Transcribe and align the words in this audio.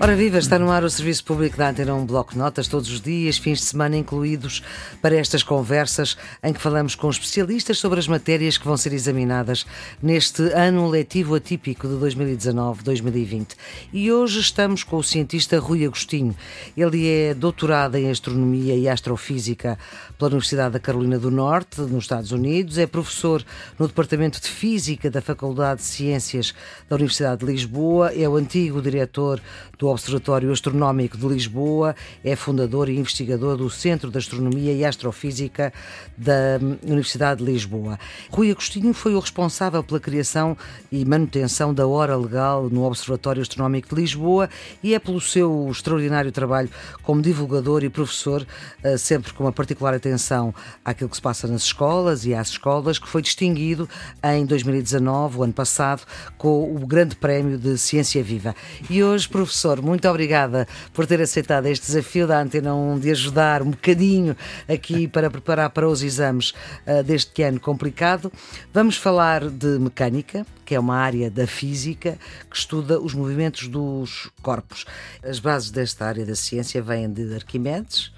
Ora 0.00 0.14
viva, 0.14 0.38
está 0.38 0.60
no 0.60 0.70
ar 0.70 0.84
o 0.84 0.90
Serviço 0.90 1.24
Público 1.24 1.56
da 1.56 1.70
Antena 1.70 1.92
um 1.92 2.06
Bloco 2.06 2.32
de 2.32 2.38
Notas 2.38 2.68
todos 2.68 2.88
os 2.88 3.00
dias, 3.00 3.36
fins 3.36 3.58
de 3.58 3.64
semana 3.64 3.96
incluídos, 3.96 4.62
para 5.02 5.16
estas 5.16 5.42
conversas 5.42 6.16
em 6.40 6.52
que 6.52 6.60
falamos 6.60 6.94
com 6.94 7.10
especialistas 7.10 7.78
sobre 7.78 7.98
as 7.98 8.06
matérias 8.06 8.56
que 8.56 8.64
vão 8.64 8.76
ser 8.76 8.92
examinadas 8.92 9.66
neste 10.00 10.42
ano 10.52 10.88
letivo 10.88 11.34
atípico 11.34 11.88
de 11.88 11.94
2019-2020. 11.94 13.56
E 13.92 14.12
hoje 14.12 14.38
estamos 14.38 14.84
com 14.84 14.98
o 14.98 15.02
cientista 15.02 15.58
Rui 15.58 15.84
Agostinho. 15.84 16.34
Ele 16.76 17.08
é 17.08 17.34
doutorado 17.34 17.96
em 17.96 18.08
Astronomia 18.08 18.76
e 18.76 18.88
Astrofísica 18.88 19.76
pela 20.16 20.30
Universidade 20.30 20.74
da 20.74 20.80
Carolina 20.80 21.18
do 21.18 21.30
Norte, 21.30 21.80
nos 21.80 22.04
Estados 22.04 22.30
Unidos, 22.30 22.78
é 22.78 22.86
professor 22.86 23.44
no 23.76 23.88
Departamento 23.88 24.40
de 24.40 24.48
Física 24.48 25.10
da 25.10 25.20
Faculdade 25.20 25.80
de 25.80 25.86
Ciências 25.86 26.54
da 26.88 26.94
Universidade 26.94 27.44
de 27.44 27.50
Lisboa, 27.50 28.12
é 28.14 28.28
o 28.28 28.36
antigo 28.36 28.80
diretor 28.80 29.40
do 29.76 29.87
Observatório 29.88 30.52
Astronómico 30.52 31.16
de 31.16 31.26
Lisboa, 31.26 31.94
é 32.24 32.36
fundador 32.36 32.88
e 32.88 32.98
investigador 32.98 33.56
do 33.56 33.68
Centro 33.70 34.10
de 34.10 34.18
Astronomia 34.18 34.72
e 34.72 34.84
Astrofísica 34.84 35.72
da 36.16 36.58
Universidade 36.82 37.44
de 37.44 37.50
Lisboa. 37.50 37.98
Rui 38.30 38.50
Agostinho 38.50 38.92
foi 38.92 39.14
o 39.14 39.18
responsável 39.18 39.82
pela 39.82 40.00
criação 40.00 40.56
e 40.90 41.04
manutenção 41.04 41.72
da 41.72 41.86
hora 41.86 42.16
legal 42.16 42.68
no 42.68 42.84
Observatório 42.84 43.42
Astronómico 43.42 43.94
de 43.94 44.00
Lisboa 44.00 44.48
e 44.82 44.94
é 44.94 44.98
pelo 44.98 45.20
seu 45.20 45.68
extraordinário 45.70 46.32
trabalho 46.32 46.68
como 47.02 47.22
divulgador 47.22 47.84
e 47.84 47.88
professor, 47.88 48.46
eh, 48.82 48.96
sempre 48.96 49.32
com 49.32 49.44
uma 49.44 49.52
particular 49.52 49.94
atenção 49.94 50.54
àquilo 50.84 51.10
que 51.10 51.16
se 51.16 51.22
passa 51.22 51.46
nas 51.46 51.62
escolas 51.62 52.24
e 52.24 52.34
às 52.34 52.48
escolas, 52.48 52.98
que 52.98 53.08
foi 53.08 53.22
distinguido 53.22 53.88
em 54.22 54.44
2019, 54.44 55.38
o 55.38 55.42
ano 55.42 55.52
passado, 55.52 56.02
com 56.36 56.74
o 56.74 56.86
Grande 56.86 57.16
Prémio 57.16 57.58
de 57.58 57.78
Ciência 57.78 58.22
Viva. 58.22 58.54
E 58.88 59.02
hoje, 59.02 59.28
professor, 59.28 59.77
muito 59.82 60.08
obrigada 60.08 60.66
por 60.92 61.06
ter 61.06 61.20
aceitado 61.20 61.66
este 61.66 61.86
desafio 61.86 62.26
da 62.26 62.40
Antena 62.40 62.74
1 62.74 62.98
de 62.98 63.10
ajudar 63.10 63.62
um 63.62 63.70
bocadinho 63.70 64.36
aqui 64.68 65.08
para 65.08 65.30
preparar 65.30 65.70
para 65.70 65.88
os 65.88 66.02
exames 66.02 66.52
uh, 66.86 67.02
deste 67.02 67.42
ano 67.42 67.60
complicado. 67.60 68.32
Vamos 68.72 68.96
falar 68.96 69.48
de 69.48 69.78
mecânica, 69.78 70.46
que 70.64 70.74
é 70.74 70.80
uma 70.80 70.96
área 70.96 71.30
da 71.30 71.46
física 71.46 72.18
que 72.50 72.56
estuda 72.56 73.00
os 73.00 73.14
movimentos 73.14 73.68
dos 73.68 74.30
corpos. 74.42 74.84
As 75.22 75.38
bases 75.38 75.70
desta 75.70 76.06
área 76.06 76.26
da 76.26 76.34
ciência 76.34 76.82
vêm 76.82 77.10
de 77.10 77.34
Arquimedes, 77.34 78.12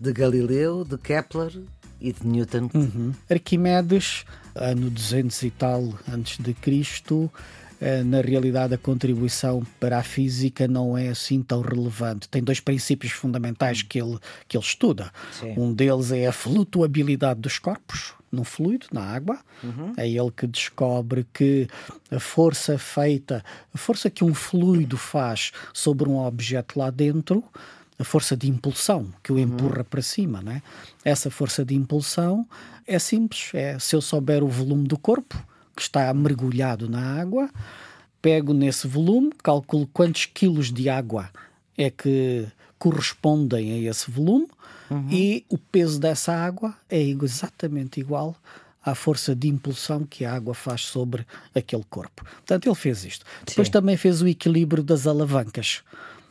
de 0.00 0.12
Galileu, 0.12 0.84
de 0.84 0.98
Kepler 0.98 1.52
e 2.00 2.12
de 2.12 2.26
Newton. 2.26 2.68
Uhum. 2.74 3.12
Arquimedes, 3.30 4.24
ano 4.54 4.90
200 4.90 5.42
e 5.42 5.50
tal 5.50 5.94
antes 6.12 6.38
de 6.38 6.52
Cristo, 6.52 7.30
na 8.04 8.20
realidade 8.20 8.74
a 8.74 8.78
contribuição 8.78 9.62
para 9.78 9.98
a 9.98 10.02
física 10.02 10.66
não 10.66 10.96
é 10.96 11.08
assim 11.08 11.42
tão 11.42 11.60
relevante. 11.60 12.28
Tem 12.28 12.42
dois 12.42 12.60
princípios 12.60 13.12
fundamentais 13.12 13.82
que 13.82 14.00
ele, 14.00 14.18
que 14.48 14.56
ele 14.56 14.64
estuda. 14.64 15.10
Sim. 15.38 15.54
Um 15.56 15.72
deles 15.72 16.10
é 16.10 16.26
a 16.26 16.32
flutuabilidade 16.32 17.40
dos 17.40 17.58
corpos 17.58 18.14
no 18.32 18.44
fluido, 18.44 18.86
na 18.92 19.02
água. 19.02 19.38
Uhum. 19.62 19.92
É 19.96 20.08
ele 20.08 20.30
que 20.30 20.46
descobre 20.46 21.26
que 21.32 21.68
a 22.10 22.18
força 22.18 22.76
feita, 22.76 23.44
a 23.72 23.78
força 23.78 24.10
que 24.10 24.24
um 24.24 24.34
fluido 24.34 24.96
faz 24.96 25.52
sobre 25.72 26.08
um 26.08 26.18
objeto 26.18 26.78
lá 26.78 26.90
dentro, 26.90 27.44
a 27.98 28.04
força 28.04 28.36
de 28.36 28.48
impulsão 28.48 29.12
que 29.22 29.30
o 29.30 29.36
uhum. 29.36 29.42
empurra 29.42 29.84
para 29.84 30.02
cima, 30.02 30.42
né? 30.42 30.62
Essa 31.04 31.30
força 31.30 31.64
de 31.64 31.74
impulsão 31.74 32.46
é 32.86 32.98
simples, 32.98 33.50
é 33.54 33.78
se 33.78 33.94
eu 33.94 34.00
souber 34.00 34.42
o 34.42 34.48
volume 34.48 34.88
do 34.88 34.98
corpo, 34.98 35.36
que 35.74 35.82
está 35.82 36.12
mergulhado 36.14 36.88
na 36.88 37.20
água, 37.20 37.50
pego 38.22 38.54
nesse 38.54 38.86
volume, 38.86 39.32
calculo 39.42 39.86
quantos 39.92 40.26
quilos 40.26 40.72
de 40.72 40.88
água 40.88 41.30
é 41.76 41.90
que 41.90 42.46
correspondem 42.78 43.72
a 43.72 43.90
esse 43.90 44.10
volume 44.10 44.46
uhum. 44.90 45.08
e 45.10 45.44
o 45.48 45.58
peso 45.58 45.98
dessa 45.98 46.32
água 46.32 46.74
é 46.88 47.00
exatamente 47.02 48.00
igual 48.00 48.36
à 48.84 48.94
força 48.94 49.34
de 49.34 49.48
impulsão 49.48 50.04
que 50.04 50.24
a 50.24 50.34
água 50.34 50.54
faz 50.54 50.82
sobre 50.82 51.26
aquele 51.54 51.84
corpo. 51.88 52.22
Portanto, 52.24 52.66
ele 52.66 52.74
fez 52.74 53.04
isto. 53.04 53.24
Sim. 53.24 53.44
Depois 53.46 53.68
também 53.70 53.96
fez 53.96 54.20
o 54.20 54.28
equilíbrio 54.28 54.82
das 54.82 55.06
alavancas. 55.06 55.82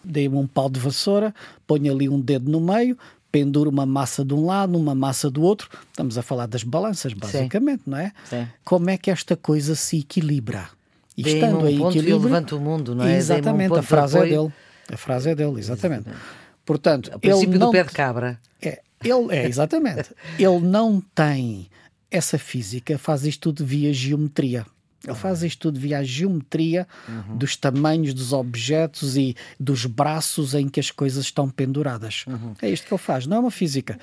Dei-me 0.03 0.35
um 0.35 0.45
pau 0.45 0.69
de 0.69 0.79
vassoura, 0.79 1.33
ponho 1.65 1.91
ali 1.91 2.07
um 2.07 2.19
dedo 2.19 2.51
no 2.51 2.61
meio, 2.61 2.97
pendura 3.33 3.67
uma 3.67 3.83
massa 3.83 4.23
de 4.23 4.31
um 4.31 4.45
lado, 4.45 4.77
uma 4.77 4.93
massa 4.93 5.27
do 5.27 5.41
outro. 5.41 5.67
Estamos 5.89 6.19
a 6.19 6.21
falar 6.21 6.45
das 6.45 6.63
balanças, 6.63 7.13
basicamente, 7.13 7.83
Sim. 7.83 7.89
não 7.89 7.97
é? 7.97 8.13
Sim. 8.29 8.47
Como 8.63 8.91
é 8.91 8.97
que 8.97 9.09
esta 9.09 9.35
coisa 9.35 9.73
se 9.73 9.97
equilibra? 9.97 10.69
E 11.17 11.27
estando 11.27 11.57
um 11.57 11.67
em 11.67 11.83
equilíbrio. 11.83 12.19
levanta 12.19 12.55
o 12.55 12.59
mundo, 12.59 12.93
não 12.93 13.05
é? 13.05 13.17
Exatamente, 13.17 13.73
um 13.73 13.77
a 13.77 13.81
frase 13.81 14.19
é 14.19 14.21
dele. 14.21 14.53
A 14.87 14.97
frase 14.97 15.31
é 15.31 15.35
dele, 15.35 15.59
exatamente. 15.59 16.01
exatamente. 16.01 16.25
Portanto, 16.63 17.11
o 17.11 17.19
princípio 17.19 17.57
do 17.57 17.71
pé 17.71 17.83
de 17.83 17.91
cabra. 17.91 18.39
É, 18.61 18.81
ele, 19.03 19.35
é, 19.35 19.47
exatamente. 19.47 20.11
ele 20.37 20.59
não 20.59 21.01
tem 21.15 21.67
essa 22.11 22.37
física, 22.37 22.99
faz 22.99 23.25
isto 23.25 23.51
tudo 23.51 23.65
via 23.65 23.91
geometria. 23.91 24.63
Ele 25.05 25.15
faz 25.15 25.43
isto 25.43 25.59
tudo 25.59 25.79
via 25.79 25.99
a 25.99 26.03
geometria 26.03 26.87
uhum. 27.09 27.35
dos 27.35 27.57
tamanhos 27.57 28.13
dos 28.13 28.31
objetos 28.31 29.17
e 29.17 29.35
dos 29.59 29.85
braços 29.85 30.53
em 30.53 30.69
que 30.69 30.79
as 30.79 30.91
coisas 30.91 31.25
estão 31.25 31.49
penduradas. 31.49 32.23
Uhum. 32.25 32.53
É 32.61 32.69
isto 32.69 32.87
que 32.87 32.93
ele 32.93 33.01
faz, 33.01 33.27
não 33.27 33.37
é 33.37 33.39
uma 33.41 33.51
física. 33.51 33.99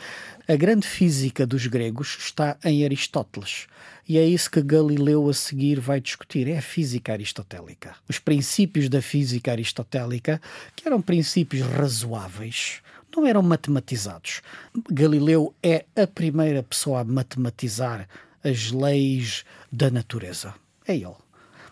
A 0.46 0.54
grande 0.56 0.86
física 0.86 1.46
dos 1.46 1.66
gregos 1.66 2.18
está 2.20 2.58
em 2.62 2.84
Aristóteles. 2.84 3.66
E 4.06 4.18
é 4.18 4.26
isso 4.26 4.50
que 4.50 4.60
Galileu 4.60 5.26
a 5.30 5.32
seguir 5.32 5.80
vai 5.80 6.02
discutir, 6.02 6.48
é 6.48 6.58
a 6.58 6.62
física 6.62 7.12
aristotélica. 7.12 7.94
Os 8.06 8.18
princípios 8.18 8.90
da 8.90 9.00
física 9.00 9.52
aristotélica, 9.52 10.38
que 10.76 10.86
eram 10.86 11.00
princípios 11.00 11.66
razoáveis, 11.66 12.82
não 13.16 13.26
eram 13.26 13.40
matematizados. 13.40 14.42
Galileu 14.90 15.54
é 15.62 15.86
a 15.96 16.06
primeira 16.06 16.62
pessoa 16.62 17.00
a 17.00 17.04
matematizar 17.04 18.06
as 18.44 18.70
leis 18.70 19.44
da 19.72 19.90
natureza 19.90 20.54
é 20.90 20.96
ele. 20.96 21.14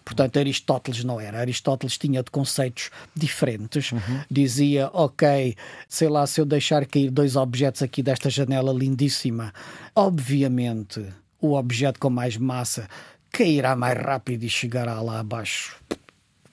Portanto, 0.04 0.38
Aristóteles 0.38 1.04
não 1.04 1.20
era. 1.20 1.38
Aristóteles 1.38 1.98
tinha 1.98 2.22
de 2.22 2.30
conceitos 2.30 2.90
diferentes. 3.14 3.92
Uhum. 3.92 4.22
Dizia, 4.30 4.88
ok, 4.94 5.54
sei 5.86 6.08
lá, 6.08 6.26
se 6.26 6.40
eu 6.40 6.46
deixar 6.46 6.86
cair 6.86 7.10
dois 7.10 7.36
objetos 7.36 7.82
aqui 7.82 8.02
desta 8.02 8.30
janela 8.30 8.72
lindíssima, 8.72 9.52
obviamente 9.94 11.04
o 11.40 11.54
objeto 11.54 12.00
com 12.00 12.08
mais 12.08 12.36
massa 12.38 12.88
cairá 13.30 13.76
mais 13.76 13.98
rápido 13.98 14.44
e 14.44 14.48
chegará 14.48 15.00
lá 15.02 15.20
abaixo 15.20 15.78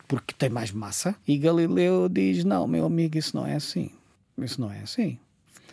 porque 0.08 0.34
tem 0.38 0.50
mais 0.50 0.72
massa. 0.72 1.16
E 1.28 1.38
Galileu 1.38 2.08
diz: 2.10 2.44
não, 2.44 2.68
meu 2.68 2.86
amigo, 2.86 3.18
isso 3.18 3.36
não 3.36 3.46
é 3.46 3.56
assim. 3.56 3.92
Isso 4.38 4.60
não 4.60 4.72
é 4.72 4.80
assim. 4.80 5.18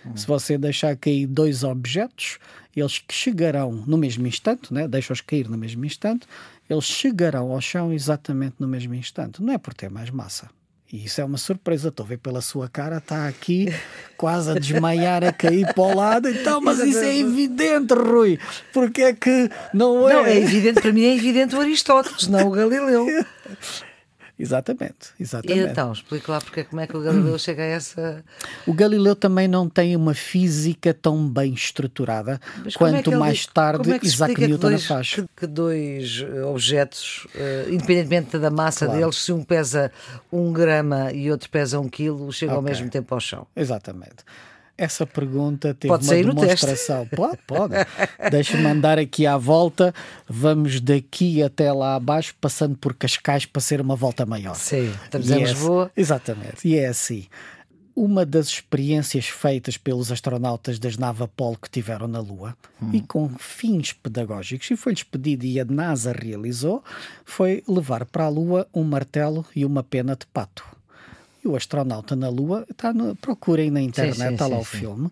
Uhum. 0.05 0.17
Se 0.17 0.27
você 0.27 0.59
deixar 0.59 0.97
cair 0.97 1.27
dois 1.27 1.63
objetos, 1.63 2.39
eles 2.75 3.03
chegarão 3.11 3.73
no 3.87 3.97
mesmo 3.97 4.27
instante, 4.27 4.73
né? 4.73 4.89
deixa-os 4.89 5.21
cair 5.21 5.49
no 5.49 5.57
mesmo 5.57 5.85
instante, 5.85 6.27
eles 6.69 6.85
chegarão 6.85 7.51
ao 7.51 7.61
chão 7.61 7.93
exatamente 7.93 8.57
no 8.59 8.69
mesmo 8.69 8.95
instante. 8.95 9.43
Não 9.43 9.53
é 9.53 9.59
por 9.59 9.75
ter 9.75 9.91
mais 9.91 10.11
massa. 10.11 10.49
E 10.93 11.07
isso 11.07 11.21
é 11.23 11.25
uma 11.25 11.39
surpresa. 11.39 11.89
Estou 11.89 12.05
a 12.05 12.09
ver 12.09 12.19
pela 12.19 12.43
sua 12.43 12.69
cara, 12.69 12.99
está 12.99 13.27
aqui 13.27 13.73
quase 14.17 14.51
a 14.51 14.55
desmaiar, 14.55 15.25
a 15.25 15.33
cair 15.33 15.73
para 15.73 15.83
o 15.83 15.97
lado. 15.97 16.29
Então, 16.29 16.61
mas 16.61 16.79
isso 16.81 16.99
é 16.99 17.17
evidente, 17.17 17.95
Rui. 17.95 18.39
Porque 18.73 19.03
é 19.03 19.13
que 19.15 19.51
não 19.73 20.09
é? 20.09 20.13
Não, 20.13 20.27
é 20.27 20.37
evidente, 20.37 20.81
para 20.81 20.93
mim 20.93 21.05
é 21.05 21.15
evidente 21.15 21.57
o 21.57 21.61
Aristóteles, 21.61 22.29
não 22.29 22.49
o 22.49 22.51
Galileu. 22.51 23.07
Exatamente, 24.39 25.11
exatamente. 25.21 25.69
E 25.69 25.71
então, 25.71 25.93
explique 25.93 26.31
lá 26.31 26.41
porque, 26.41 26.65
como 26.65 26.81
é 26.81 26.87
que 26.87 26.97
o 26.97 27.01
Galileu 27.01 27.39
chega 27.39 27.63
a 27.63 27.67
essa. 27.67 28.25
O 28.67 28.73
Galileu 28.73 29.15
também 29.15 29.47
não 29.47 29.69
tem 29.69 29.95
uma 29.95 30.15
física 30.15 30.93
tão 30.93 31.29
bem 31.29 31.53
estruturada 31.53 32.41
Mas 32.65 32.75
quanto 32.75 33.11
é 33.11 33.13
ele, 33.13 33.21
mais 33.21 33.47
tarde 33.47 33.93
é 33.93 34.01
Isaac 34.03 34.41
Newton 34.41 34.69
dois, 34.71 34.87
faz. 34.87 35.15
Que, 35.15 35.25
que 35.37 35.47
dois 35.47 36.25
eh, 36.27 36.43
objetos, 36.45 37.27
uh, 37.35 37.71
independentemente 37.73 38.39
da 38.39 38.51
massa 38.51 38.87
claro. 38.87 39.01
deles, 39.01 39.17
se 39.17 39.33
um 39.33 39.45
pesa 39.45 39.93
um 40.33 40.53
grama 40.53 41.13
e 41.13 41.31
outro 41.31 41.49
pesa 41.51 41.79
um 41.79 41.89
quilo, 41.89 42.33
chegam 42.33 42.57
okay. 42.57 42.69
ao 42.69 42.77
mesmo 42.77 42.91
tempo 42.91 43.15
ao 43.15 43.21
chão. 43.21 43.47
Exatamente. 43.55 44.25
Essa 44.83 45.07
pergunta 45.07 45.73
teve 45.75 45.95
pode 45.95 46.05
uma 46.25 46.35
demonstração. 46.35 47.07
Pode, 47.07 47.39
pode. 47.47 47.75
Deixa-me 48.33 48.67
andar 48.67 48.99
aqui 48.99 49.25
à 49.25 49.37
volta. 49.37 49.95
Vamos 50.29 50.81
daqui 50.81 51.41
até 51.41 51.73
lá 51.73 51.95
abaixo, 51.95 52.35
passando 52.41 52.77
por 52.77 52.93
Cascais 52.93 53.47
para 53.47 53.63
ser 53.63 53.81
uma 53.81 53.95
volta 53.95 54.27
maior. 54.27 54.57
Sim, 54.57 54.93
estamos 55.05 55.31
e 55.31 55.35
em 55.35 55.35
é 55.35 55.45
assim. 55.45 55.53
Lisboa. 55.53 55.93
É, 55.95 56.01
exatamente. 56.01 56.67
E 56.67 56.77
é 56.77 56.89
assim. 56.89 57.27
Uma 57.95 58.27
das 58.27 58.49
experiências 58.49 59.27
feitas 59.27 59.77
pelos 59.77 60.11
astronautas 60.11 60.81
das 60.81 60.97
nave 60.97 61.23
Apollo 61.23 61.59
que 61.63 61.71
tiveram 61.71 62.09
na 62.09 62.19
Lua 62.19 62.57
hum. 62.83 62.91
e 62.93 63.01
com 63.01 63.29
fins 63.39 63.93
pedagógicos, 63.93 64.69
e 64.69 64.77
foi-lhes 64.77 65.05
pedido 65.05 65.45
e 65.45 65.61
a 65.61 65.65
NASA 65.65 66.11
realizou, 66.11 66.83
foi 67.25 67.63
levar 67.69 68.05
para 68.05 68.25
a 68.25 68.29
Lua 68.29 68.67
um 68.75 68.83
martelo 68.83 69.47
e 69.55 69.65
uma 69.65 69.85
pena 69.85 70.17
de 70.17 70.27
pato. 70.27 70.65
E 71.45 71.49
o 71.49 71.57
astronauta 71.57 72.15
na 72.15 72.29
Lua, 72.29 72.65
está 72.71 72.93
no, 72.93 73.17
procurem 73.17 73.71
na 73.71 73.81
internet, 73.81 74.17
sim, 74.17 74.27
sim, 74.29 74.33
está 74.33 74.47
lá 74.47 74.57
sim, 74.57 74.63
o 74.63 74.65
filme. 74.65 75.11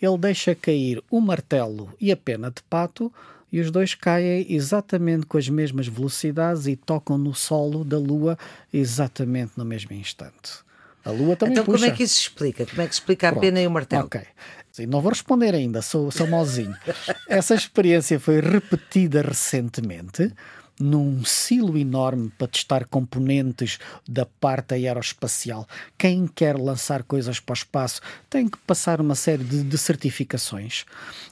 Ele 0.00 0.18
deixa 0.18 0.54
cair 0.54 1.02
o 1.10 1.20
martelo 1.20 1.92
e 2.00 2.10
a 2.12 2.16
pena 2.16 2.50
de 2.50 2.62
pato 2.62 3.12
e 3.52 3.60
os 3.60 3.70
dois 3.70 3.94
caem 3.94 4.46
exatamente 4.48 5.26
com 5.26 5.36
as 5.36 5.48
mesmas 5.48 5.86
velocidades 5.86 6.66
e 6.66 6.74
tocam 6.74 7.18
no 7.18 7.34
solo 7.34 7.84
da 7.84 7.98
Lua 7.98 8.38
exatamente 8.72 9.52
no 9.56 9.64
mesmo 9.64 9.92
instante. 9.92 10.62
A 11.04 11.10
Lua 11.10 11.36
também 11.36 11.52
então, 11.52 11.64
puxa. 11.64 11.78
como 11.78 11.92
é 11.92 11.96
que 11.96 12.04
isso 12.04 12.14
se 12.14 12.20
explica? 12.20 12.64
Como 12.64 12.80
é 12.80 12.86
que 12.86 12.94
se 12.94 13.00
explica 13.00 13.28
a 13.28 13.32
Pronto. 13.32 13.42
pena 13.42 13.60
e 13.60 13.66
o 13.66 13.70
martelo? 13.70 14.06
Ok. 14.06 14.20
Sim, 14.70 14.86
não 14.86 15.02
vou 15.02 15.10
responder 15.10 15.54
ainda, 15.54 15.82
sou, 15.82 16.10
sou 16.10 16.26
mauzinho. 16.26 16.74
Essa 17.28 17.54
experiência 17.54 18.18
foi 18.18 18.40
repetida 18.40 19.20
recentemente 19.20 20.32
num 20.78 21.24
silo 21.24 21.76
enorme 21.76 22.30
para 22.36 22.48
testar 22.48 22.86
componentes 22.86 23.78
da 24.08 24.26
parte 24.26 24.74
aeroespacial. 24.74 25.66
Quem 25.96 26.26
quer 26.26 26.56
lançar 26.56 27.02
coisas 27.02 27.38
para 27.38 27.52
o 27.52 27.54
espaço 27.54 28.00
tem 28.28 28.48
que 28.48 28.58
passar 28.58 29.00
uma 29.00 29.14
série 29.14 29.44
de, 29.44 29.62
de, 29.62 29.78
certificações. 29.78 30.84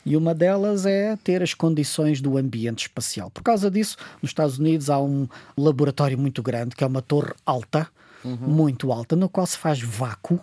E 0.04 0.16
uma 0.16 0.34
delas 0.34 0.86
é 0.86 1.16
ter 1.16 1.42
as 1.42 1.54
condições 1.54 2.20
do 2.20 2.36
ambiente 2.36 2.82
espacial. 2.82 3.30
Por 3.30 3.42
causa 3.42 3.70
disso, 3.70 3.96
nos 4.22 4.30
Estados 4.30 4.58
Unidos 4.58 4.90
há 4.90 5.00
um 5.00 5.28
laboratório 5.56 6.18
muito 6.18 6.42
grande, 6.42 6.76
que 6.76 6.84
é 6.84 6.86
uma 6.86 7.02
torre 7.02 7.32
alta, 7.44 7.88
uhum. 8.24 8.36
muito 8.36 8.92
alta, 8.92 9.16
no 9.16 9.28
qual 9.28 9.46
se 9.46 9.56
faz 9.56 9.80
vácuo 9.80 10.40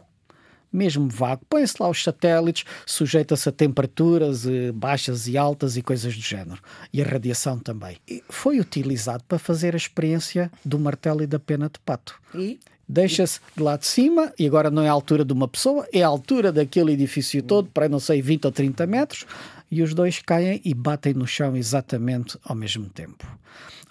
mesmo 0.71 1.07
vago, 1.09 1.41
põe-se 1.49 1.75
lá 1.79 1.89
os 1.89 2.03
satélites, 2.03 2.65
sujeita-se 2.85 3.49
a 3.49 3.51
temperaturas 3.51 4.45
eh, 4.45 4.71
baixas 4.71 5.27
e 5.27 5.37
altas 5.37 5.77
e 5.77 5.81
coisas 5.81 6.15
do 6.15 6.21
género. 6.21 6.61
E 6.91 7.01
a 7.01 7.05
radiação 7.05 7.57
também. 7.57 7.97
E 8.07 8.23
foi 8.29 8.59
utilizado 8.59 9.23
para 9.27 9.39
fazer 9.39 9.73
a 9.73 9.77
experiência 9.77 10.51
do 10.63 10.79
martelo 10.79 11.23
e 11.23 11.27
da 11.27 11.39
pena 11.39 11.69
de 11.69 11.79
pato. 11.79 12.19
E? 12.35 12.59
Deixa-se 12.89 13.41
de 13.55 13.61
lá 13.61 13.75
de 13.75 13.85
cima, 13.85 14.33
e 14.39 14.47
agora 14.47 14.71
não 14.71 14.81
é 14.81 14.87
a 14.87 14.93
altura 14.93 15.25
de 15.25 15.33
uma 15.33 15.47
pessoa, 15.47 15.85
é 15.91 16.03
a 16.03 16.07
altura 16.07 16.53
daquele 16.53 16.93
edifício 16.93 17.43
todo, 17.43 17.69
para 17.69 17.89
não 17.89 17.99
sei, 17.99 18.21
20 18.21 18.45
ou 18.45 18.51
30 18.51 18.87
metros, 18.87 19.25
e 19.69 19.83
os 19.83 19.93
dois 19.93 20.21
caem 20.21 20.61
e 20.63 20.73
batem 20.73 21.13
no 21.13 21.27
chão 21.27 21.57
exatamente 21.57 22.37
ao 22.45 22.55
mesmo 22.55 22.87
tempo. 22.87 23.27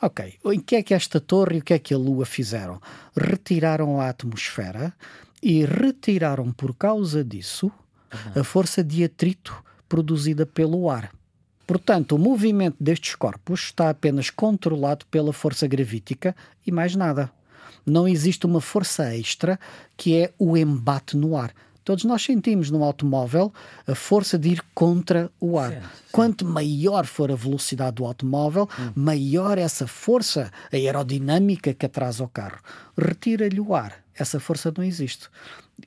Ok, 0.00 0.34
o 0.42 0.50
que 0.60 0.76
é 0.76 0.82
que 0.82 0.94
esta 0.94 1.20
torre 1.20 1.56
e 1.56 1.58
o 1.58 1.62
que 1.62 1.74
é 1.74 1.78
que 1.78 1.92
a 1.92 1.98
Lua 1.98 2.24
fizeram? 2.24 2.80
Retiraram 3.16 4.00
a 4.00 4.08
atmosfera 4.08 4.94
e 5.42 5.64
retiraram 5.64 6.52
por 6.52 6.74
causa 6.74 7.24
disso 7.24 7.66
uhum. 7.66 8.40
a 8.40 8.44
força 8.44 8.82
de 8.82 9.04
atrito 9.04 9.62
produzida 9.88 10.44
pelo 10.44 10.90
ar. 10.90 11.10
Portanto, 11.66 12.12
o 12.14 12.18
movimento 12.18 12.76
destes 12.78 13.14
corpos 13.14 13.60
está 13.60 13.90
apenas 13.90 14.30
controlado 14.30 15.04
pela 15.06 15.32
força 15.32 15.66
gravítica 15.66 16.34
e 16.64 16.70
mais 16.70 16.94
nada. 16.94 17.30
Não 17.84 18.06
existe 18.06 18.46
uma 18.46 18.60
força 18.60 19.14
extra 19.14 19.58
que 19.96 20.16
é 20.16 20.32
o 20.38 20.56
embate 20.56 21.16
no 21.16 21.36
ar. 21.36 21.52
Todos 21.86 22.02
nós 22.02 22.20
sentimos 22.24 22.68
no 22.68 22.82
automóvel 22.82 23.54
a 23.86 23.94
força 23.94 24.36
de 24.36 24.48
ir 24.48 24.62
contra 24.74 25.30
o 25.40 25.56
ar. 25.56 25.70
Sim, 25.70 25.80
sim. 25.80 26.04
Quanto 26.10 26.44
maior 26.44 27.06
for 27.06 27.30
a 27.30 27.36
velocidade 27.36 27.94
do 27.94 28.04
automóvel, 28.04 28.68
hum. 28.76 28.90
maior 28.96 29.56
essa 29.56 29.86
força 29.86 30.50
aerodinâmica 30.72 31.72
que 31.72 31.86
atrasa 31.86 32.24
o 32.24 32.28
carro. 32.28 32.58
Retira-lhe 32.98 33.60
o 33.60 33.72
ar, 33.72 34.02
essa 34.16 34.40
força 34.40 34.74
não 34.76 34.82
existe. 34.82 35.28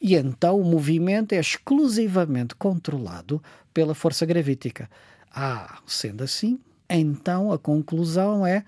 E 0.02 0.16
então 0.16 0.58
o 0.62 0.64
movimento 0.64 1.34
é 1.34 1.38
exclusivamente 1.38 2.56
controlado 2.56 3.44
pela 3.74 3.94
força 3.94 4.26
gravítica. 4.26 4.90
Ah, 5.36 5.80
sendo 5.86 6.24
assim, 6.24 6.62
então 6.90 7.52
a 7.52 7.60
conclusão 7.60 8.48
é 8.48 8.64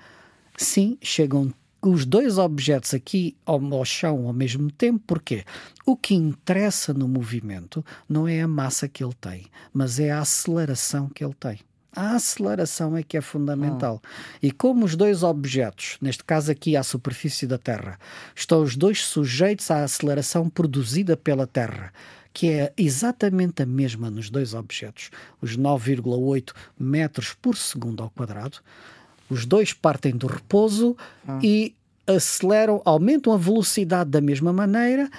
sim, 0.58 0.98
chegam 1.02 1.54
os 1.90 2.06
dois 2.06 2.38
objetos 2.38 2.94
aqui 2.94 3.36
ao, 3.46 3.62
ao 3.74 3.86
chão 3.86 4.28
ao 4.28 4.34
mesmo 4.34 4.72
tempo, 4.72 5.02
porque 5.08 5.44
o 5.86 5.96
que 5.96 6.14
interessa 6.14 6.94
no 6.94 7.08
movimento 7.08 7.84
não 8.08 8.28
é 8.28 8.42
a 8.42 8.48
massa 8.48 8.88
que 8.88 9.04
ele 9.04 9.16
tem, 9.20 9.46
mas 9.74 10.00
é 10.00 10.12
a 10.12 10.20
aceleração 10.20 11.10
que 11.10 11.24
ele 11.24 11.34
tem. 11.34 11.60
A 11.94 12.16
aceleração 12.16 12.96
é 12.96 13.04
que 13.04 13.18
é 13.18 13.22
fundamental. 13.22 14.02
E 14.42 14.50
como 14.50 14.86
os 14.86 14.96
dois 14.96 15.24
objetos, 15.24 15.98
neste 16.02 16.24
caso 16.24 16.50
aqui 16.50 16.78
à 16.78 16.84
superfície 16.84 17.46
da 17.46 17.58
Terra, 17.58 18.00
estão 18.34 18.62
os 18.62 18.78
dois 18.78 19.04
sujeitos 19.04 19.70
à 19.70 19.84
aceleração 19.84 20.50
produzida 20.50 21.18
pela 21.18 21.46
Terra, 21.46 21.92
que 22.34 22.50
é 22.50 22.74
exatamente 22.78 23.62
a 23.62 23.66
mesma 23.66 24.10
nos 24.10 24.30
dois 24.30 24.54
objetos, 24.54 25.10
os 25.42 25.58
9,8 25.58 26.54
metros 26.80 27.34
por 27.34 27.58
segundo 27.58 28.02
ao 28.02 28.10
quadrado, 28.10 28.60
os 29.32 29.46
dois 29.46 29.74
partem 29.74 30.16
do 30.16 30.28
repouso 30.28 30.96
ah. 31.28 31.40
e 31.42 31.74
aceleram, 32.06 32.82
aumentam 32.84 33.32
a 33.32 33.38
velocidade 33.38 34.10
da 34.10 34.20
mesma 34.20 34.52
maneira, 34.52 35.10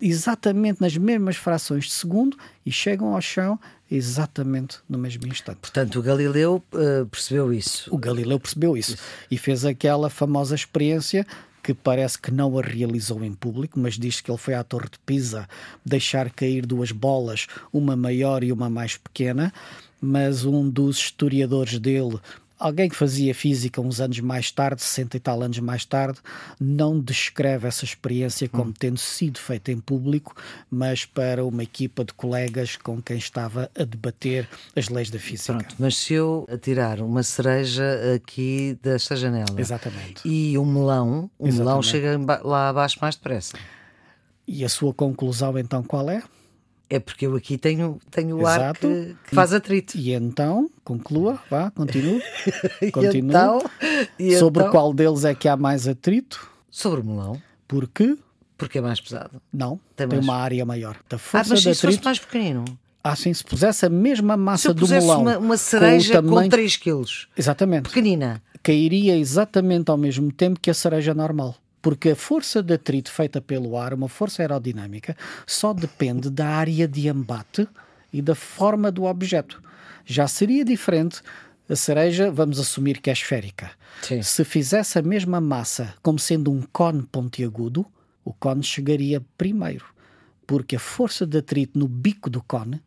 exatamente 0.00 0.80
nas 0.80 0.96
mesmas 0.96 1.36
frações 1.36 1.84
de 1.84 1.92
segundo 1.92 2.36
e 2.66 2.70
chegam 2.70 3.14
ao 3.14 3.20
chão 3.20 3.58
exatamente 3.90 4.78
no 4.88 4.98
mesmo 4.98 5.26
instante. 5.26 5.58
Portanto, 5.60 5.98
o 5.98 6.02
Galileu 6.02 6.62
uh, 6.72 7.06
percebeu 7.06 7.52
isso. 7.52 7.88
O 7.94 7.96
Galileu 7.96 8.38
percebeu 8.38 8.76
isso, 8.76 8.94
isso 8.94 9.02
e 9.30 9.38
fez 9.38 9.64
aquela 9.64 10.10
famosa 10.10 10.54
experiência 10.54 11.26
que 11.62 11.72
parece 11.74 12.18
que 12.18 12.30
não 12.30 12.58
a 12.58 12.62
realizou 12.62 13.22
em 13.22 13.32
público, 13.32 13.78
mas 13.78 13.98
diz 13.98 14.20
que 14.20 14.30
ele 14.30 14.38
foi 14.38 14.54
à 14.54 14.64
Torre 14.64 14.88
de 14.90 14.98
Pisa 15.00 15.48
deixar 15.84 16.30
cair 16.30 16.64
duas 16.64 16.92
bolas, 16.92 17.46
uma 17.72 17.94
maior 17.94 18.42
e 18.42 18.52
uma 18.52 18.70
mais 18.70 18.96
pequena, 18.96 19.52
mas 20.00 20.44
um 20.44 20.68
dos 20.68 20.96
historiadores 20.96 21.78
dele 21.78 22.18
Alguém 22.58 22.88
que 22.88 22.96
fazia 22.96 23.34
física 23.34 23.80
uns 23.80 24.00
anos 24.00 24.18
mais 24.20 24.50
tarde, 24.50 24.82
60 24.82 25.16
e 25.16 25.20
tal 25.20 25.42
anos 25.42 25.58
mais 25.60 25.84
tarde, 25.84 26.18
não 26.60 26.98
descreve 26.98 27.68
essa 27.68 27.84
experiência 27.84 28.48
como 28.48 28.70
hum. 28.70 28.74
tendo 28.76 28.98
sido 28.98 29.38
feita 29.38 29.70
em 29.70 29.78
público, 29.78 30.34
mas 30.70 31.04
para 31.04 31.44
uma 31.44 31.62
equipa 31.62 32.04
de 32.04 32.12
colegas 32.12 32.76
com 32.76 33.00
quem 33.00 33.16
estava 33.16 33.70
a 33.78 33.84
debater 33.84 34.48
as 34.74 34.88
leis 34.88 35.10
da 35.10 35.18
física. 35.18 35.54
Pronto, 35.54 35.76
mas 35.78 35.96
se 35.96 36.14
eu 36.14 36.46
atirar 36.50 37.00
uma 37.00 37.22
cereja 37.22 37.84
aqui 38.16 38.76
desta 38.82 39.14
janela 39.14 39.54
Exatamente. 39.56 40.26
e 40.26 40.58
um 40.58 40.66
melão, 40.66 41.30
o 41.38 41.46
Exatamente. 41.46 41.58
melão 41.58 41.82
chega 41.82 42.18
lá 42.42 42.70
abaixo 42.70 42.98
mais 43.00 43.14
depressa. 43.14 43.56
E 44.46 44.64
a 44.64 44.68
sua 44.68 44.92
conclusão 44.94 45.58
então 45.58 45.82
qual 45.82 46.08
é? 46.10 46.22
É 46.90 46.98
porque 46.98 47.26
eu 47.26 47.36
aqui 47.36 47.58
tenho, 47.58 47.98
tenho 48.10 48.38
o 48.38 48.46
ar 48.46 48.74
que, 48.74 49.14
que, 49.28 49.34
faz 49.34 49.52
atrito. 49.52 49.98
E, 49.98 50.10
e 50.10 50.14
então, 50.14 50.70
conclua, 50.82 51.38
vá, 51.50 51.70
continue. 51.70 52.22
continue. 52.92 53.30
então, 53.30 53.60
Sobre 54.38 54.62
então... 54.62 54.72
qual 54.72 54.94
deles 54.94 55.24
é 55.24 55.34
que 55.34 55.48
há 55.48 55.56
mais 55.56 55.86
atrito? 55.86 56.50
Sobre 56.70 57.02
o 57.02 57.04
melão. 57.04 57.42
Porque? 57.66 58.16
Porque 58.56 58.78
é 58.78 58.80
mais 58.80 59.00
pesado. 59.00 59.40
Não, 59.52 59.78
tem, 59.94 60.08
tem 60.08 60.18
mais... 60.18 60.24
uma 60.24 60.36
área 60.36 60.64
maior. 60.64 60.96
Da 61.08 61.18
força 61.18 61.46
ah, 61.46 61.50
mas 61.50 61.62
se 61.62 61.68
atrito... 61.68 61.86
fosse 61.86 62.04
mais 62.04 62.18
pequenino? 62.18 62.64
Ah, 63.04 63.14
sim, 63.14 63.32
se 63.34 63.44
pusesse 63.44 63.84
a 63.84 63.90
mesma 63.90 64.36
massa 64.36 64.72
do 64.72 64.88
melão. 64.88 65.22
Uma, 65.22 65.38
uma 65.38 65.56
cereja 65.56 66.22
com, 66.22 66.28
tamanho... 66.28 66.50
com 66.50 66.56
3 66.56 66.76
quilos. 66.76 67.28
Exatamente. 67.36 67.82
Pequenina. 67.82 68.42
Cairia 68.62 69.16
exatamente 69.16 69.90
ao 69.90 69.96
mesmo 69.96 70.32
tempo 70.32 70.58
que 70.58 70.70
a 70.70 70.74
cereja 70.74 71.14
normal 71.14 71.54
porque 71.88 72.10
a 72.10 72.16
força 72.16 72.62
de 72.62 72.74
atrito 72.74 73.10
feita 73.10 73.40
pelo 73.40 73.74
ar, 73.74 73.94
uma 73.94 74.10
força 74.10 74.42
aerodinâmica, 74.42 75.16
só 75.46 75.72
depende 75.72 76.28
da 76.28 76.46
área 76.46 76.86
de 76.86 77.08
embate 77.08 77.66
e 78.12 78.20
da 78.20 78.34
forma 78.34 78.92
do 78.92 79.04
objeto. 79.04 79.62
Já 80.04 80.28
seria 80.28 80.62
diferente 80.66 81.22
a 81.66 81.74
cereja, 81.74 82.30
vamos 82.30 82.60
assumir 82.60 83.00
que 83.00 83.08
é 83.08 83.12
esférica. 83.14 83.70
Sim. 84.02 84.20
Se 84.20 84.44
fizesse 84.44 84.98
a 84.98 85.02
mesma 85.02 85.40
massa 85.40 85.94
como 86.02 86.18
sendo 86.18 86.52
um 86.52 86.60
cone 86.60 87.04
pontiagudo, 87.04 87.86
o 88.22 88.34
cone 88.34 88.62
chegaria 88.62 89.24
primeiro, 89.38 89.86
porque 90.46 90.76
a 90.76 90.78
força 90.78 91.26
de 91.26 91.38
atrito 91.38 91.78
no 91.78 91.88
bico 91.88 92.28
do 92.28 92.42
cone 92.42 92.82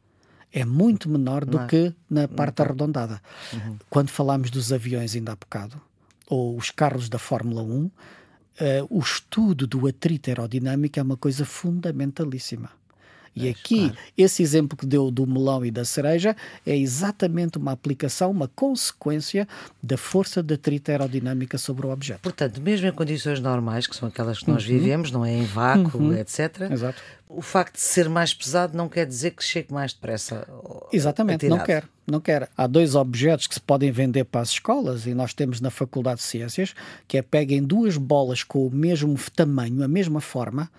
é 0.54 0.64
muito 0.64 1.10
menor 1.10 1.44
do 1.44 1.58
Não. 1.58 1.66
que 1.66 1.92
na 2.08 2.28
parte 2.28 2.62
arredondada. 2.62 3.20
Uhum. 3.52 3.80
Quando 3.90 4.12
falámos 4.12 4.52
dos 4.52 4.72
aviões 4.72 5.16
ainda 5.16 5.32
há 5.32 5.36
bocado, 5.36 5.82
ou 6.28 6.56
os 6.56 6.70
carros 6.70 7.10
da 7.10 7.18
Fórmula 7.18 7.64
1, 7.64 7.90
uh, 8.60 8.88
o 8.90 9.00
estudo 9.00 9.68
do 9.68 9.88
atrito 9.88 10.30
aerodinâmico 10.30 11.00
é 11.00 11.04
uma 11.04 11.18
coisa 11.18 11.46
fundamentalíssima. 11.46 12.81
E 13.36 13.48
é, 13.48 13.52
aqui, 13.52 13.90
claro. 13.90 13.98
esse 14.18 14.44
exemplo 14.44 14.78
que 14.78 14.86
deu 14.86 15.10
do 15.10 15.26
melão 15.26 15.66
e 15.66 15.72
da 15.72 15.86
cereja 15.86 16.36
é 16.66 16.76
exatamente 16.76 17.58
uma 17.58 17.72
aplicação, 17.72 18.30
uma 18.30 18.48
consequência 18.48 19.48
da 19.82 19.98
força 19.98 20.44
de 20.44 20.54
atrito 20.54 20.92
aerodinâmica 20.92 21.58
sobre 21.58 21.88
o 21.88 21.92
objeto. 21.92 22.20
Portanto, 22.22 22.62
mesmo 22.62 22.88
em 22.88 22.92
condições 22.92 23.40
normais, 23.40 23.88
que 23.88 23.96
são 23.96 24.10
aquelas 24.10 24.40
que 24.40 24.50
nós 24.50 24.64
uhum. 24.64 24.70
vivemos, 24.70 25.12
não 25.12 25.26
é 25.26 25.34
em 25.34 25.46
vácuo, 25.46 25.98
uhum. 25.98 26.14
etc. 26.14 26.70
Exato. 26.70 27.02
O 27.30 27.42
facto 27.42 27.76
de 27.76 27.82
ser 27.82 28.10
mais 28.10 28.34
pesado 28.34 28.78
não 28.78 28.90
quer 28.90 29.06
dizer 29.06 29.32
que 29.32 29.44
chegue 29.44 29.74
mais 29.74 29.94
depressa. 29.94 30.46
Exatamente, 30.92 31.48
não 31.48 31.60
quer, 31.60 31.86
não 32.06 32.20
quer. 32.20 32.50
Há 32.58 32.68
dois 32.68 32.94
objetos 32.94 33.48
que 33.48 33.54
se 33.54 33.62
podem 33.62 33.90
vender 33.90 34.26
para 34.26 34.42
as 34.42 34.50
escolas 34.50 35.06
e 35.06 35.14
nós 35.14 35.34
temos 35.34 35.62
na 35.62 35.70
Faculdade 35.70 36.18
de 36.18 36.26
Ciências, 36.26 36.74
que 37.08 37.18
é 37.18 37.22
peguem 37.22 37.64
duas 37.64 37.96
bolas 37.96 38.44
com 38.44 38.68
o 38.68 38.70
mesmo 38.70 39.18
tamanho, 39.34 39.82
a 39.82 39.88
mesma 39.88 40.20
forma, 40.20 40.70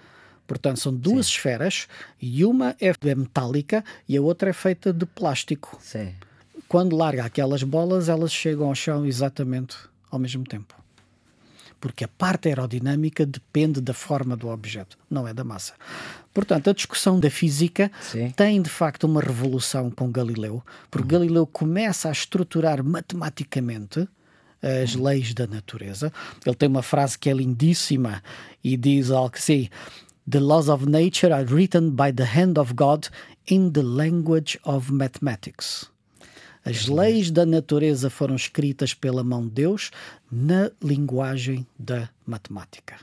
Portanto, 0.53 0.81
são 0.81 0.95
duas 0.95 1.25
Sim. 1.29 1.33
esferas 1.33 1.89
e 2.21 2.45
uma 2.45 2.77
é 2.79 3.15
metálica 3.15 3.83
e 4.07 4.19
a 4.19 4.21
outra 4.21 4.51
é 4.51 4.53
feita 4.53 4.93
de 4.93 5.07
plástico. 5.07 5.79
Sim. 5.81 6.13
Quando 6.69 6.95
larga 6.95 7.25
aquelas 7.25 7.63
bolas, 7.63 8.11
elas 8.11 8.31
chegam 8.31 8.67
ao 8.67 8.75
chão 8.75 9.07
exatamente 9.07 9.75
ao 10.11 10.19
mesmo 10.19 10.45
tempo. 10.45 10.75
Porque 11.81 12.05
a 12.05 12.09
parte 12.09 12.49
aerodinâmica 12.49 13.25
depende 13.25 13.81
da 13.81 13.95
forma 13.95 14.37
do 14.37 14.49
objeto, 14.49 14.99
não 15.09 15.27
é 15.27 15.33
da 15.33 15.43
massa. 15.43 15.73
Portanto, 16.35 16.69
a 16.69 16.75
discussão 16.75 17.19
da 17.19 17.31
física 17.31 17.91
Sim. 18.03 18.29
tem 18.37 18.61
de 18.61 18.69
facto 18.69 19.05
uma 19.05 19.23
revolução 19.23 19.91
com 19.91 20.13
Galileu, 20.13 20.63
porque 20.91 21.15
uhum. 21.15 21.21
Galileu 21.21 21.47
começa 21.47 22.11
a 22.11 22.13
estruturar 22.13 22.85
matematicamente 22.85 24.07
as 24.63 24.95
uhum. 24.95 25.05
leis 25.05 25.33
da 25.33 25.47
natureza. 25.47 26.13
Ele 26.45 26.55
tem 26.55 26.69
uma 26.69 26.83
frase 26.83 27.19
que 27.19 27.31
é 27.31 27.33
lindíssima 27.33 28.23
e 28.63 28.77
diz 28.77 29.11
algo 29.11 29.35
assim: 29.35 29.69
The 30.27 30.41
laws 30.41 30.69
of 30.69 30.87
nature 30.87 31.33
are 31.35 31.45
written 31.45 31.91
by 31.97 32.13
the 32.13 32.25
hand 32.25 32.57
of 32.57 32.77
God 32.77 33.09
in 33.47 33.73
the 33.73 33.83
language 33.83 34.57
of 34.65 34.93
mathematics. 34.93 35.91
As 36.65 36.87
leis 36.87 37.31
da 37.33 37.45
natureza 37.45 38.09
foram 38.09 38.37
escritas 38.37 38.95
pela 38.95 39.25
mão 39.25 39.43
de 39.43 39.51
Deus 39.51 39.91
na 40.31 40.71
linguagem 40.81 41.67
da 41.77 42.09
matemática. 42.25 43.01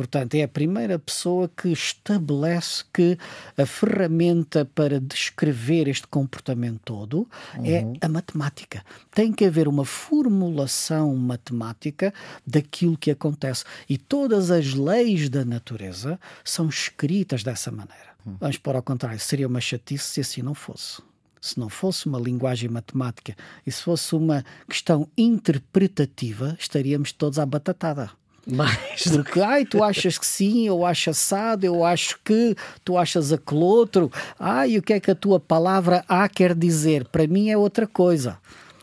Portanto, 0.00 0.34
é 0.34 0.42
a 0.42 0.48
primeira 0.48 0.98
pessoa 0.98 1.46
que 1.46 1.68
estabelece 1.68 2.82
que 2.90 3.18
a 3.54 3.66
ferramenta 3.66 4.64
para 4.64 4.98
descrever 4.98 5.88
este 5.88 6.06
comportamento 6.06 6.80
todo 6.86 7.28
é 7.56 7.82
uhum. 7.82 7.92
é 8.00 8.06
a 8.06 8.08
matemática. 8.08 8.82
Tem 9.14 9.30
que 9.30 9.44
haver 9.44 9.68
uma 9.68 9.84
formulação 9.84 11.14
matemática 11.16 12.14
daquilo 12.46 12.96
que 12.96 13.10
acontece. 13.10 13.62
E 13.90 13.98
todas 13.98 14.50
as 14.50 14.72
leis 14.72 15.28
da 15.28 15.44
natureza 15.44 16.18
são 16.42 16.70
escritas 16.70 17.42
dessa 17.42 17.70
maneira. 17.70 18.14
Uhum. 18.24 18.38
Vamos 18.40 18.56
para 18.56 18.78
o 18.78 18.82
contrário, 18.82 19.20
seria 19.20 19.46
uma 19.46 19.60
chatice 19.60 20.04
se 20.04 20.20
assim 20.22 20.40
não 20.40 20.54
fosse 20.54 21.02
se 21.42 21.58
não 21.58 21.70
fosse 21.70 22.06
uma 22.06 22.18
linguagem 22.18 22.68
matemática 22.68 23.34
e 23.66 23.72
se 23.72 23.82
fosse 23.82 24.14
uma 24.14 24.44
questão 24.68 25.08
interpretativa, 25.16 26.54
estaríamos 26.58 27.12
todos 27.12 27.38
à 27.38 27.46
batatada. 27.46 28.10
Mais. 28.46 29.04
Porque, 29.04 29.40
ai, 29.40 29.64
tu 29.64 29.82
achas 29.82 30.18
que 30.18 30.26
sim, 30.26 30.66
eu 30.66 30.84
acho 30.84 31.10
assado, 31.10 31.64
eu 31.64 31.84
acho 31.84 32.18
que, 32.24 32.56
tu 32.84 32.96
achas 32.96 33.32
aquele 33.32 33.60
outro. 33.60 34.10
Ai, 34.38 34.78
o 34.78 34.82
que 34.82 34.92
é 34.92 35.00
que 35.00 35.10
a 35.10 35.14
tua 35.14 35.38
palavra 35.38 36.04
A 36.08 36.28
quer 36.28 36.54
dizer? 36.54 37.04
Para 37.06 37.26
mim 37.26 37.50
é 37.50 37.56
outra 37.56 37.86
coisa. 37.86 38.38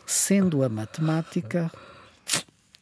Sendo 0.06 0.64
a 0.64 0.70
matemática, 0.70 1.70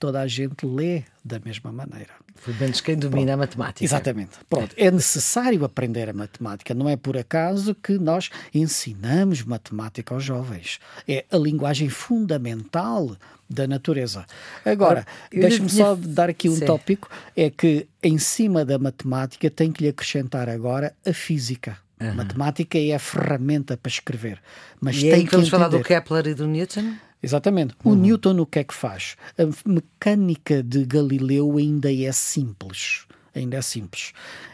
toda 0.06 0.22
a 0.22 0.28
gente 0.28 0.68
lê 0.68 1.02
da 1.24 1.40
mesma 1.40 1.72
maneira. 1.72 2.12
Pelo 2.44 2.56
menos 2.60 2.80
quem 2.80 2.96
domina 2.96 3.26
Pronto. 3.26 3.34
a 3.34 3.38
matemática. 3.38 3.84
Exatamente. 3.84 4.38
Pronto. 4.48 4.76
É 4.78 4.92
necessário 4.92 5.66
aprender 5.66 6.08
a 6.08 6.14
matemática. 6.14 6.76
Não 6.76 6.88
é 6.88 6.96
por 6.96 7.18
acaso 7.18 7.74
que 7.74 7.98
nós 7.98 8.30
ensinamos 8.54 9.42
matemática 9.42 10.14
aos 10.14 10.24
jovens. 10.24 10.80
É 11.08 11.26
a 11.32 11.38
linguagem 11.38 11.90
fundamental 11.90 13.18
da 13.50 13.66
natureza. 13.66 14.28
Agora, 14.64 15.08
deixe-me 15.32 15.70
só 15.70 15.96
dar 15.96 16.30
aqui 16.30 16.50
um 16.50 16.56
Sim. 16.56 16.66
tópico: 16.66 17.10
é 17.36 17.50
que 17.50 17.88
em 18.04 18.20
cima 18.20 18.64
da 18.64 18.78
matemática 18.78 19.50
tem 19.50 19.72
que 19.72 19.82
lhe 19.82 19.90
acrescentar 19.90 20.48
agora 20.48 20.94
a 21.04 21.14
física. 21.14 21.80
Uhum. 22.00 22.14
Matemática 22.14 22.78
é 22.78 22.94
a 22.94 23.00
ferramenta 23.00 23.76
para 23.76 23.90
escrever. 23.90 24.40
Mas 24.80 24.98
e 24.98 25.02
tem 25.02 25.14
aí 25.14 25.24
que 25.26 25.32
vamos 25.32 25.48
entender. 25.48 25.50
falar 25.50 25.68
do 25.68 25.84
Kepler 25.84 26.28
e 26.28 26.36
do 26.36 26.46
Newton? 26.46 26.94
Exatamente. 27.26 27.74
Uhum. 27.84 27.94
O 27.94 27.96
Newton 27.96 28.40
o 28.40 28.46
que 28.46 28.60
é 28.60 28.64
que 28.64 28.74
faz? 28.74 29.16
A 29.36 29.68
mecânica 29.68 30.62
de 30.62 30.86
Galileu 30.86 31.58
ainda 31.58 31.92
é 31.92 32.12
simples. 32.12 33.08
Ainda 33.34 33.58
é 33.58 33.62
simples. 33.64 34.14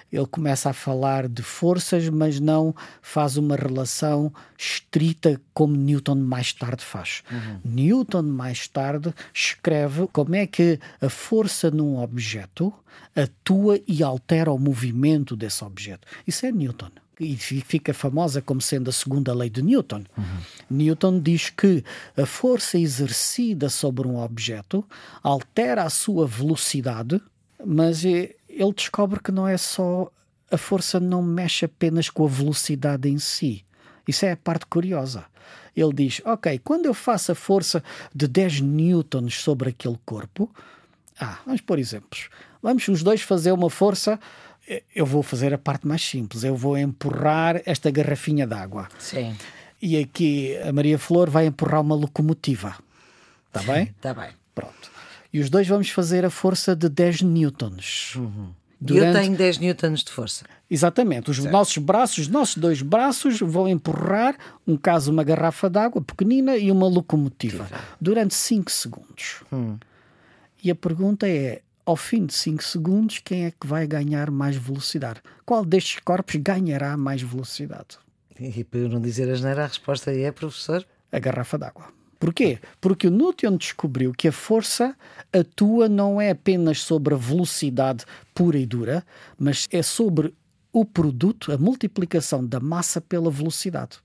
Ele 0.09 0.25
começa 0.25 0.69
a 0.69 0.73
falar 0.73 1.27
de 1.27 1.43
forças, 1.43 2.07
mas 2.07 2.39
não 2.39 2.73
faz 3.01 3.35
uma 3.35 3.57
relação 3.57 4.31
estrita 4.57 5.39
como 5.53 5.75
Newton 5.75 6.15
mais 6.15 6.53
tarde 6.53 6.83
faz. 6.83 7.23
Uhum. 7.29 7.59
Newton 7.65 8.23
mais 8.23 8.69
tarde 8.69 9.13
escreve 9.33 10.07
como 10.07 10.35
é 10.35 10.47
que 10.47 10.79
a 11.01 11.09
força 11.09 11.69
num 11.69 11.99
objeto 11.99 12.73
atua 13.13 13.81
e 13.85 14.01
altera 14.01 14.51
o 14.51 14.57
movimento 14.57 15.35
desse 15.35 15.61
objeto. 15.63 16.07
Isso 16.25 16.45
é 16.45 16.51
Newton 16.53 16.89
e 17.23 17.37
fica 17.37 17.93
famosa 17.93 18.41
como 18.41 18.59
sendo 18.59 18.89
a 18.89 18.93
segunda 18.93 19.33
lei 19.33 19.49
de 19.49 19.61
Newton. 19.61 20.03
Uhum. 20.17 20.37
Newton 20.69 21.19
diz 21.19 21.51
que 21.51 21.83
a 22.17 22.25
força 22.25 22.79
exercida 22.79 23.69
sobre 23.69 24.07
um 24.07 24.17
objeto 24.17 24.83
altera 25.21 25.83
a 25.83 25.89
sua 25.89 26.25
velocidade, 26.25 27.21
mas 27.63 28.03
ele 28.03 28.33
descobre 28.75 29.19
que 29.19 29.31
não 29.31 29.47
é 29.47 29.57
só 29.57 30.11
a 30.49 30.57
força 30.57 30.99
não 30.99 31.21
mexe 31.21 31.65
apenas 31.65 32.09
com 32.09 32.25
a 32.25 32.29
velocidade 32.29 33.07
em 33.07 33.17
si. 33.17 33.63
Isso 34.07 34.25
é 34.25 34.31
a 34.31 34.37
parte 34.37 34.65
curiosa. 34.65 35.25
Ele 35.75 35.93
diz: 35.93 36.21
Ok, 36.25 36.59
quando 36.63 36.87
eu 36.87 36.93
faço 36.93 37.31
a 37.31 37.35
força 37.35 37.83
de 38.13 38.27
10 38.27 38.61
newtons 38.61 39.35
sobre 39.41 39.69
aquele 39.69 39.97
corpo, 40.05 40.51
ah, 41.19 41.39
vamos 41.45 41.61
por 41.61 41.79
exemplos. 41.79 42.29
Vamos 42.61 42.87
os 42.87 43.01
dois 43.01 43.21
fazer 43.21 43.51
uma 43.51 43.69
força 43.69 44.19
eu 44.95 45.05
vou 45.05 45.23
fazer 45.23 45.53
a 45.53 45.57
parte 45.57 45.87
mais 45.87 46.01
simples. 46.01 46.43
Eu 46.43 46.55
vou 46.55 46.77
empurrar 46.77 47.61
esta 47.65 47.89
garrafinha 47.91 48.45
d'água. 48.45 48.87
Sim. 48.99 49.35
E 49.81 49.97
aqui 49.97 50.57
a 50.57 50.71
Maria 50.71 50.99
Flor 50.99 51.29
vai 51.29 51.47
empurrar 51.47 51.81
uma 51.81 51.95
locomotiva. 51.95 52.75
Está 53.47 53.73
bem? 53.73 53.83
Está 53.83 54.13
bem. 54.13 54.29
Pronto. 54.53 54.91
E 55.33 55.39
os 55.39 55.49
dois 55.49 55.67
vamos 55.67 55.89
fazer 55.89 56.25
a 56.25 56.29
força 56.29 56.75
de 56.75 56.87
10 56.87 57.21
newtons. 57.23 58.15
Uhum. 58.15 58.49
Durante... 58.79 59.17
Eu 59.17 59.23
tenho 59.23 59.37
10 59.37 59.57
newtons 59.59 60.03
de 60.03 60.11
força. 60.11 60.45
Exatamente. 60.69 61.29
Os 61.29 61.37
certo. 61.37 61.51
nossos 61.51 61.77
braços, 61.77 62.17
os 62.19 62.27
nossos 62.27 62.57
dois 62.57 62.81
braços 62.81 63.39
vão 63.39 63.67
empurrar, 63.67 64.35
um 64.67 64.75
caso, 64.75 65.11
uma 65.11 65.23
garrafa 65.23 65.69
d'água 65.69 66.01
pequenina 66.01 66.57
e 66.57 66.71
uma 66.71 66.87
locomotiva. 66.87 67.67
Durante 67.99 68.33
5 68.33 68.71
segundos. 68.71 69.43
Hum. 69.51 69.77
E 70.63 70.71
a 70.71 70.75
pergunta 70.75 71.27
é: 71.27 71.61
ao 71.91 71.97
fim 71.97 72.25
de 72.25 72.33
5 72.33 72.63
segundos, 72.63 73.19
quem 73.19 73.45
é 73.45 73.51
que 73.51 73.67
vai 73.67 73.85
ganhar 73.85 74.31
mais 74.31 74.55
velocidade? 74.55 75.21
Qual 75.45 75.65
destes 75.65 75.99
corpos 75.99 76.37
ganhará 76.37 76.95
mais 76.95 77.21
velocidade? 77.21 77.99
E 78.39 78.63
para 78.63 78.79
eu 78.79 78.87
não 78.87 79.01
dizer 79.01 79.29
a 79.29 79.35
geneira, 79.35 79.65
a 79.65 79.67
resposta 79.67 80.09
é, 80.09 80.31
professor? 80.31 80.87
A 81.11 81.19
garrafa 81.19 81.57
d'água. 81.57 81.89
Porquê? 82.17 82.59
Porque 82.79 83.07
o 83.07 83.11
Newton 83.11 83.57
descobriu 83.57 84.13
que 84.13 84.29
a 84.29 84.31
força 84.31 84.95
atua 85.33 85.89
não 85.89 86.21
é 86.21 86.29
apenas 86.29 86.79
sobre 86.79 87.13
a 87.13 87.17
velocidade 87.17 88.05
pura 88.33 88.57
e 88.57 88.65
dura, 88.65 89.05
mas 89.37 89.67
é 89.69 89.83
sobre 89.83 90.33
o 90.71 90.85
produto, 90.85 91.51
a 91.51 91.57
multiplicação 91.57 92.45
da 92.45 92.61
massa 92.61 93.01
pela 93.01 93.29
velocidade. 93.29 93.97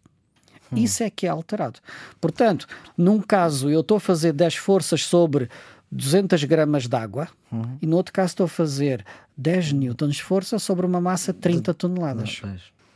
Hum. 0.72 0.78
Isso 0.78 1.04
é 1.04 1.10
que 1.10 1.26
é 1.26 1.28
alterado. 1.28 1.78
Portanto, 2.20 2.66
num 2.98 3.20
caso 3.20 3.70
eu 3.70 3.80
estou 3.80 3.98
a 3.98 4.00
fazer 4.00 4.32
10 4.32 4.56
forças 4.56 5.04
sobre 5.04 5.48
200 5.90 6.42
gramas 6.44 6.86
de 6.86 6.96
água 6.96 7.28
uhum. 7.50 7.78
e 7.80 7.86
no 7.86 7.96
outro 7.96 8.12
caso 8.12 8.28
estou 8.28 8.44
a 8.44 8.48
fazer 8.48 9.04
10 9.36 9.72
newtons 9.72 10.16
de 10.16 10.22
força 10.22 10.58
sobre 10.58 10.86
uma 10.86 11.00
massa 11.00 11.32
de 11.32 11.38
30 11.38 11.74
toneladas. 11.74 12.42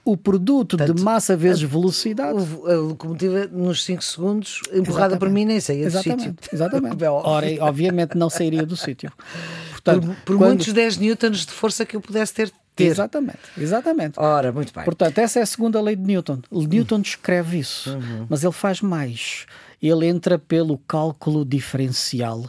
o 0.05 0.17
produto 0.17 0.77
de 0.77 1.03
massa 1.03 1.37
vezes 1.37 1.65
a, 1.65 1.67
velocidade. 1.67 2.39
A 2.67 2.75
locomotiva 2.75 3.47
nos 3.47 3.85
5 3.85 4.03
segundos, 4.03 4.61
empurrada 4.73 5.17
por 5.17 5.29
mim, 5.29 5.45
nem 5.45 5.61
saía 5.61 5.91
do 5.91 6.03
sítio. 6.03 6.35
Exatamente. 6.53 7.05
Ora, 7.05 7.47
obviamente 7.61 8.17
não 8.17 8.31
sairia 8.31 8.67
do 8.67 8.77
sítio. 8.77 9.13
Portanto, 9.71 10.07
por, 10.07 10.17
por 10.25 10.39
quando... 10.39 10.57
muitos 10.57 10.73
10 10.73 10.99
newtons 10.99 11.47
de 11.47 11.53
força 11.53 11.87
que 11.87 11.97
eu 11.97 12.01
pudesse 12.01 12.35
ter. 12.35 12.53
Ter. 12.77 12.85
Exatamente, 12.85 13.39
exatamente. 13.59 14.19
Ora, 14.19 14.53
muito 14.53 14.73
bem. 14.73 14.85
Portanto, 14.85 15.19
essa 15.19 15.41
é 15.41 15.43
a 15.43 15.47
segunda 15.47 15.81
lei 15.81 15.97
de 15.97 16.03
Newton. 16.03 16.39
Newton 16.53 17.01
descreve 17.01 17.59
isso, 17.59 17.91
uhum. 17.91 18.27
mas 18.29 18.45
ele 18.45 18.53
faz 18.53 18.81
mais. 18.81 19.45
Ele 19.83 20.07
entra 20.07 20.39
pelo 20.39 20.79
cálculo 20.79 21.45
diferencial 21.45 22.49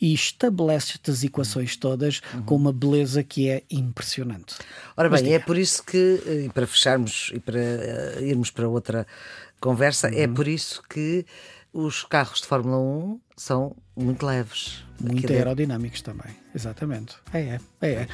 e 0.00 0.12
estabelece 0.12 0.92
estas 0.94 1.24
equações 1.24 1.76
todas 1.76 2.20
uhum. 2.34 2.42
com 2.42 2.56
uma 2.56 2.72
beleza 2.72 3.22
que 3.22 3.48
é 3.48 3.62
impressionante. 3.70 4.56
Ora 4.96 5.08
bem, 5.08 5.34
é 5.34 5.38
por 5.38 5.56
isso 5.56 5.82
que, 5.84 6.20
e 6.46 6.50
para 6.52 6.66
fecharmos 6.66 7.30
e 7.34 7.40
para 7.40 7.58
uh, 7.58 8.22
irmos 8.22 8.50
para 8.50 8.68
outra 8.68 9.06
conversa, 9.60 10.08
é 10.08 10.10
uhum. 10.10 10.18
é 10.18 10.28
por 10.28 10.48
isso 10.48 10.82
que 10.88 11.24
os 11.72 12.04
carros 12.04 12.40
de 12.40 12.46
Fórmula 12.46 12.78
1 12.78 13.20
são 13.36 13.76
muito 13.94 14.24
leves. 14.24 14.84
Muito 15.00 15.30
aerodinâmicos 15.30 16.00
também, 16.00 16.34
exatamente. 16.54 17.16
É, 17.32 17.40
é, 17.40 17.60
é. 17.82 17.92
é. 17.92 18.08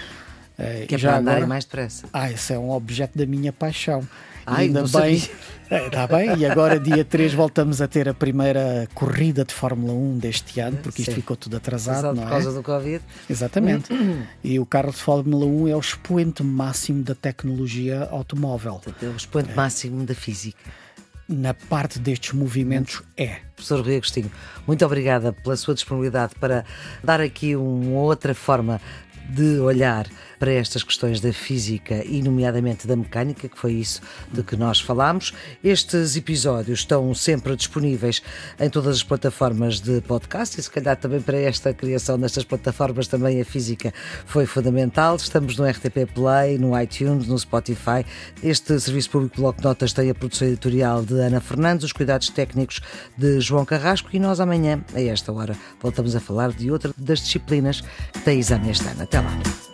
É 0.62 0.87
que 0.87 0.95
é 0.95 0.99
para 0.99 1.19
andarem 1.19 1.31
agora... 1.38 1.47
mais 1.47 1.64
depressa. 1.64 2.07
Ah, 2.12 2.31
esse 2.31 2.52
é 2.52 2.59
um 2.59 2.71
objeto 2.71 3.19
da 3.19 3.26
minha 3.26 3.52
paixão. 3.52 4.07
Ai, 4.47 4.66
ainda 4.66 4.85
bem. 4.87 5.14
Está 5.14 6.02
é, 6.02 6.07
bem, 6.07 6.38
e 6.38 6.47
agora 6.47 6.78
dia 6.78 7.04
3 7.04 7.33
voltamos 7.35 7.81
a 7.81 7.88
ter 7.88 8.09
a 8.09 8.14
primeira 8.14 8.88
corrida 8.95 9.45
de 9.45 9.54
Fórmula 9.54 9.92
1 9.92 10.19
deste 10.19 10.61
ano, 10.61 10.78
porque 10.78 11.02
isto 11.02 11.11
Sim. 11.11 11.16
ficou 11.16 11.37
tudo 11.37 11.57
atrasado, 11.57 11.99
Exato, 11.99 12.14
não 12.14 12.23
por 12.25 12.31
causa 12.31 12.50
é? 12.50 12.52
do 12.52 12.62
Covid. 12.62 13.04
Exatamente. 13.28 13.92
e 14.42 14.59
o 14.59 14.66
carro 14.66 14.90
de 14.90 14.99
Fórmula 14.99 15.47
1 15.47 15.69
é 15.69 15.76
o 15.76 15.81
expoente 15.81 16.42
máximo 16.42 17.02
da 17.02 17.14
tecnologia 17.14 18.09
automóvel. 18.11 18.81
É 19.00 19.07
o 19.07 19.16
expoente 19.16 19.50
é. 19.50 19.54
máximo 19.54 20.04
da 20.04 20.14
física 20.14 20.59
na 21.28 21.54
parte 21.54 21.99
destes 21.99 22.33
movimentos 22.33 23.02
é. 23.16 23.38
Professor 23.54 23.81
Rui 23.81 23.97
Agostinho, 23.97 24.31
muito 24.66 24.85
obrigada 24.85 25.33
pela 25.33 25.57
sua 25.57 25.73
disponibilidade 25.73 26.35
para 26.38 26.64
dar 27.02 27.21
aqui 27.21 27.57
uma 27.57 28.00
outra 28.00 28.35
forma 28.35 28.81
de 29.31 29.59
olhar 29.61 30.07
para 30.42 30.50
estas 30.54 30.82
questões 30.82 31.20
da 31.20 31.32
física 31.32 32.04
e, 32.04 32.20
nomeadamente, 32.20 32.84
da 32.84 32.96
mecânica, 32.96 33.49
que 33.49 33.56
foi 33.56 33.75
isso 33.75 34.00
de 34.28 34.42
que 34.42 34.56
nós 34.56 34.80
falámos. 34.80 35.32
Estes 35.62 36.16
episódios 36.16 36.80
estão 36.80 37.14
sempre 37.14 37.54
disponíveis 37.54 38.20
em 38.58 38.68
todas 38.68 38.96
as 38.96 39.02
plataformas 39.04 39.78
de 39.78 40.00
podcast 40.00 40.58
e, 40.58 40.62
se 40.64 40.68
calhar, 40.68 40.96
também 40.96 41.20
para 41.20 41.38
esta 41.38 41.72
criação 41.72 42.18
destas 42.18 42.42
plataformas, 42.42 43.06
também 43.06 43.40
a 43.40 43.44
física 43.44 43.94
foi 44.26 44.44
fundamental. 44.44 45.14
Estamos 45.14 45.56
no 45.56 45.64
RTP 45.64 46.12
Play, 46.12 46.58
no 46.58 46.76
iTunes, 46.76 47.28
no 47.28 47.38
Spotify. 47.38 48.04
Este 48.42 48.80
Serviço 48.80 49.11
Público 49.11 49.37
Bloco 49.37 49.62
Notas 49.62 49.92
tem 49.92 50.11
a 50.11 50.14
produção 50.14 50.49
editorial 50.49 51.04
de 51.04 51.20
Ana 51.20 51.40
Fernandes, 51.40 51.84
os 51.84 51.92
cuidados 51.92 52.28
técnicos 52.30 52.80
de 53.16 53.40
João 53.40 53.64
Carrasco 53.64 54.08
e 54.12 54.18
nós 54.18 54.40
amanhã, 54.40 54.84
a 54.92 55.00
esta 55.00 55.32
hora, 55.32 55.56
voltamos 55.80 56.16
a 56.16 56.20
falar 56.20 56.50
de 56.50 56.68
outra 56.68 56.92
das 56.99 57.20
disciplinas 57.20 57.80
que 58.12 58.18
tem 58.22 58.40
exame 58.40 58.70
este 58.72 58.88
ano. 58.88 59.02
Até 59.04 59.20
lá. 59.20 59.72